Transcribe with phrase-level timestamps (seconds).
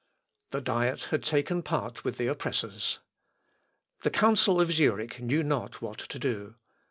[0.49, 2.97] The Diet had taken part with the oppressors.
[4.01, 6.55] The council of Zurich knew not what to do.